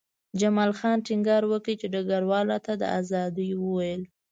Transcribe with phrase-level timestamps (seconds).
[0.39, 4.01] جمال خان ټینګار وکړ چې ډګروال راته د ازادۍ وویل